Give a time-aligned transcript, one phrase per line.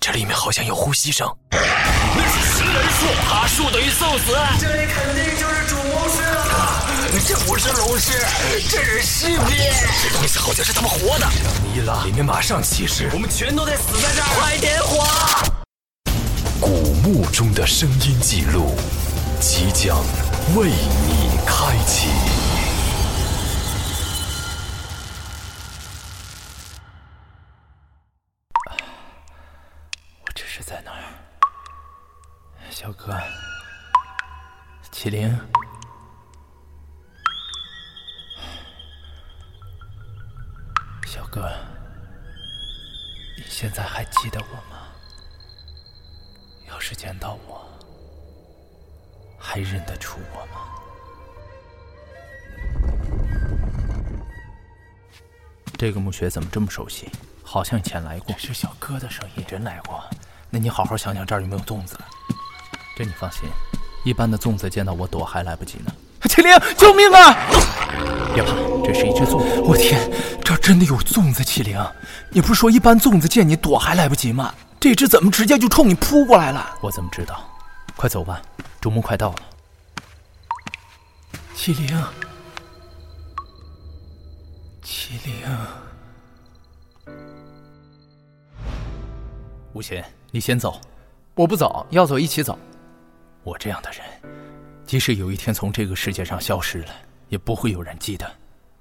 [0.00, 1.28] 这里面好像有呼吸声。
[1.50, 4.36] 那是食人树，爬树等于送死。
[4.58, 6.84] 这里肯定就是主谋室了。
[7.26, 8.12] 这不是龙尸，
[8.70, 9.74] 这是尸变。
[10.02, 11.28] 这东西好像是他们活的。
[11.74, 14.26] 等了，里面马上起尸，我们全都得死在这儿。
[14.38, 15.04] 快点火！
[16.60, 18.74] 古墓中的声音记录
[19.40, 19.98] 即将
[20.56, 22.08] 为你开启。
[30.20, 31.02] 我这是在哪儿？
[32.80, 33.12] 小哥，
[34.92, 35.36] 麒麟，
[41.04, 41.50] 小哥，
[43.36, 44.86] 你现在还记得我吗？
[46.68, 47.66] 要是见到我，
[49.36, 50.60] 还认得出我吗？
[55.76, 57.10] 这个墓穴怎么这么熟悉？
[57.42, 58.32] 好像以前来过。
[58.34, 60.08] 这是小哥的声音，真来过？
[60.48, 61.98] 那你好好想想这儿有没有粽子。
[62.98, 63.42] 这你放心，
[64.02, 65.92] 一般的粽子见到我躲还来不及呢。
[66.22, 67.32] 麒麟，救命啊！
[68.34, 68.50] 别怕，
[68.84, 69.60] 这是一只粽子。
[69.60, 70.10] 我天，
[70.44, 71.44] 这真的有粽子！
[71.44, 71.78] 麒麟，
[72.30, 74.52] 你不是说一般粽子见你躲还来不及吗？
[74.80, 76.74] 这只怎么直接就冲你扑过来了？
[76.80, 77.48] 我怎么知道？
[77.94, 78.42] 快走吧，
[78.80, 79.36] 主墓快到了。
[81.56, 81.96] 麒麟，
[84.84, 87.14] 麒麟，
[89.72, 90.80] 吴邪，你先走，
[91.36, 92.58] 我不走，要走一起走。
[93.42, 94.00] 我这样的人，
[94.84, 96.88] 即使有一天从这个世界上消失了，
[97.28, 98.26] 也不会有人记得。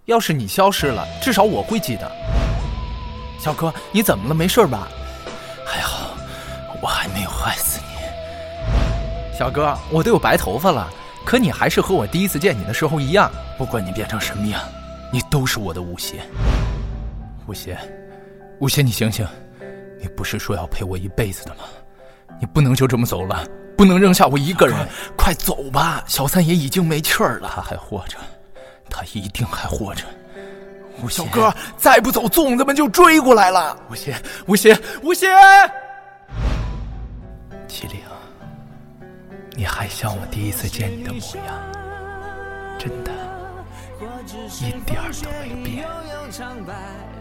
[0.06, 2.12] 要是你消失了，至少我会记得。
[3.40, 4.34] 小哥，你怎么了？
[4.34, 4.88] 没事吧？
[5.66, 6.18] 还好，
[6.82, 9.38] 我还没有害死你。
[9.38, 10.90] 小哥，我都有白头发了，
[11.26, 13.32] 可你还是和我第一次见你的时候一样。
[13.58, 14.62] 不管你变成什么样，
[15.14, 16.22] 你都是我的吴邪。
[17.46, 17.78] 吴邪，
[18.60, 19.26] 吴邪，你醒醒！
[20.00, 21.64] 你不是说要陪我一辈子的吗？
[22.40, 23.46] 你不能就这么走了，
[23.78, 24.76] 不能扔下我一个人！
[25.16, 28.18] 快走吧，小三爷已经没气儿了，他还活着，
[28.90, 30.04] 他一定还活着。
[31.04, 33.78] 吴邪，小哥，再不走，粽子们就追过来了！
[33.92, 35.28] 吴邪，吴邪，吴邪！
[37.68, 38.02] 麒麟，
[39.56, 41.56] 你还像我第一次见你的模样，
[42.80, 43.12] 真的，
[44.60, 45.86] 一点儿都没变。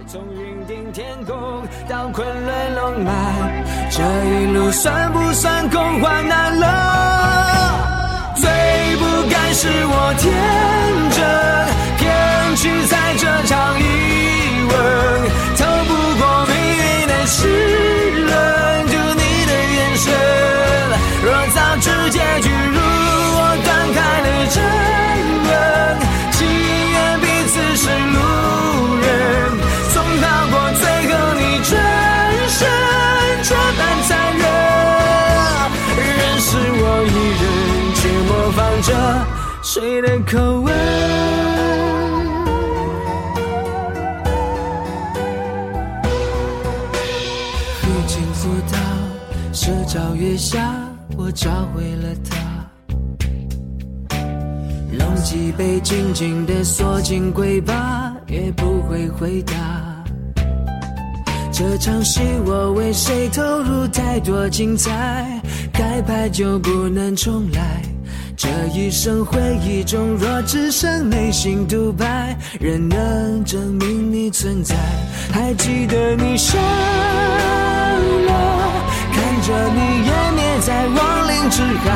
[0.07, 3.65] 从云顶天宫到昆仑龙脉，
[3.97, 6.65] 这一路算不算空欢难了？
[8.35, 8.47] 最
[8.99, 10.35] 不该是我天
[11.17, 11.25] 真，
[11.97, 12.05] 偏
[12.57, 12.85] 去
[39.69, 40.73] 谁的口吻。
[47.83, 48.79] 如今古道，
[49.53, 50.73] 蛇照月下，
[51.17, 52.37] 我找回了他。
[54.97, 59.53] 龙脊被紧紧地锁进龟巴，也不会回答。
[61.51, 65.43] 这场戏我为谁投入太多精彩？
[65.73, 67.83] 开拍就不能重来。
[68.37, 74.77] 这一生回忆中，若只剩内心独白，仍能证明你存在。
[75.33, 76.69] 还记得你笑了，
[79.11, 81.87] 看着你湮灭在亡灵之海，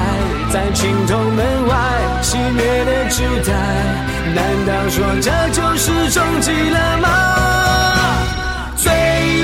[0.51, 1.77] 在青铜门外
[2.23, 3.53] 熄灭的烛台，
[4.35, 7.07] 难道说这就是终极了吗？
[8.77, 8.91] 最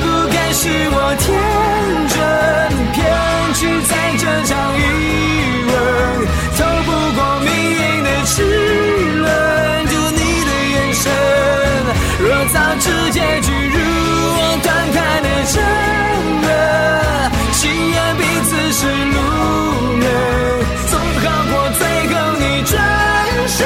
[0.01, 1.29] 不该是我天
[2.09, 2.17] 真，
[2.95, 2.97] 偏
[3.53, 4.81] 去在这场雨
[13.11, 13.77] 结局如
[14.39, 15.55] 我断开了争
[16.43, 16.47] 论，
[17.53, 17.61] 情
[17.91, 18.81] 愿彼此是
[19.15, 19.17] 路
[20.01, 20.05] 人，
[20.89, 22.73] 总好过最后你转
[23.49, 23.59] 身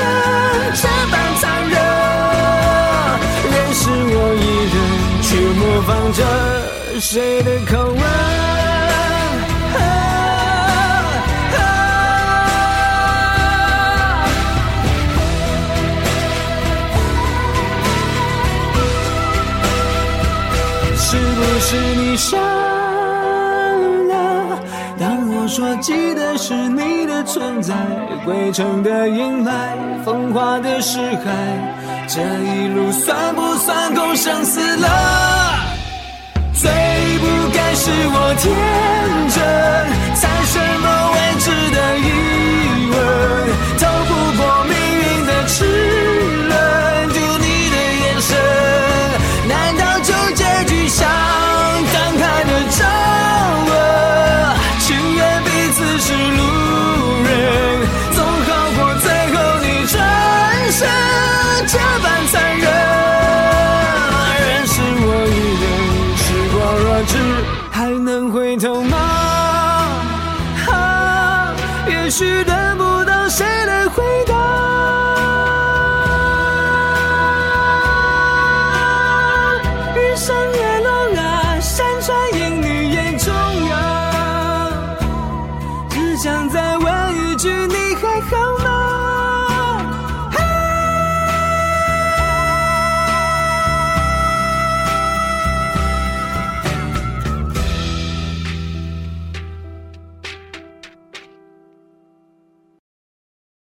[0.74, 1.74] 这般残忍。
[3.50, 4.74] 仍是我一人
[5.22, 5.28] 却
[5.58, 6.18] 模仿着
[7.00, 8.39] 谁的口吻。
[22.16, 22.36] 是你傻
[24.08, 24.58] 了？
[24.98, 27.74] 当我说记得是你的存在，
[28.24, 29.50] 归程的阴霾，
[30.04, 31.30] 风化的尸骸，
[32.08, 34.88] 这一路算不算共生死了？
[36.52, 36.70] 最
[37.18, 38.54] 不该是我天
[72.10, 72.59] 是的